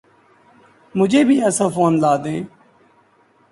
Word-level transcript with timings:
مجھے 0.95 1.21
بھی 1.27 1.35
ایسا 1.43 1.67
فون 1.73 1.93
لا 2.01 2.13
دیں 2.23 2.41